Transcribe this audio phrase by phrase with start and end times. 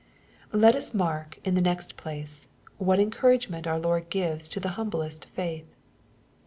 [0.51, 2.47] Let us mark, in the next place,
[2.79, 5.75] what encouragement our Lord gives to the humblest faith.